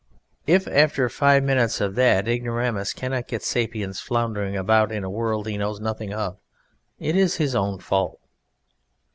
[0.47, 5.45] If, after five minutes of that, Ignoramus cannot get Sapiens floundering about in a world
[5.45, 6.39] he knows nothing of,
[6.97, 8.19] it is his own fault.